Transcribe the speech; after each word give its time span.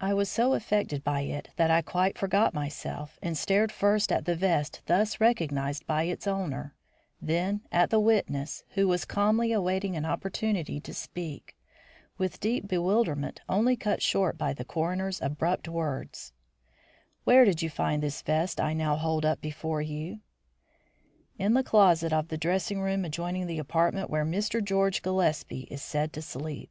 I 0.00 0.14
was 0.14 0.28
so 0.28 0.54
affected 0.54 1.02
by 1.02 1.22
it 1.22 1.48
that 1.56 1.68
I 1.68 1.82
quite 1.82 2.16
forgot 2.16 2.54
myself, 2.54 3.18
and 3.20 3.36
stared 3.36 3.72
first 3.72 4.12
at 4.12 4.24
the 4.24 4.36
vest 4.36 4.82
thus 4.86 5.18
recognised 5.20 5.84
by 5.84 6.04
its 6.04 6.28
owner, 6.28 6.76
then 7.20 7.62
at 7.72 7.90
the 7.90 7.98
witness, 7.98 8.62
who 8.76 8.86
was 8.86 9.04
calmly 9.04 9.50
awaiting 9.50 9.96
an 9.96 10.04
opportunity 10.04 10.78
to 10.78 10.94
speak, 10.94 11.56
with 12.18 12.38
deep 12.38 12.68
bewilderment 12.68 13.40
only 13.48 13.74
cut 13.74 14.00
short 14.00 14.38
by 14.38 14.52
the 14.52 14.64
coroner's 14.64 15.20
abrupt 15.20 15.68
words: 15.68 16.32
"Where 17.24 17.44
did 17.44 17.60
you 17.60 17.68
find 17.68 18.00
this 18.00 18.22
vest 18.22 18.60
I 18.60 18.74
now 18.74 18.94
hold 18.94 19.24
up 19.24 19.40
before 19.40 19.82
you?" 19.82 20.20
"In 21.36 21.54
the 21.54 21.64
closet 21.64 22.12
of 22.12 22.28
the 22.28 22.38
dressing 22.38 22.80
room 22.80 23.04
adjoining 23.04 23.48
the 23.48 23.58
apartment 23.58 24.08
where 24.08 24.24
Mr. 24.24 24.64
George 24.64 25.02
Gillespie 25.02 25.66
is 25.68 25.82
said 25.82 26.12
to 26.12 26.22
sleep." 26.22 26.70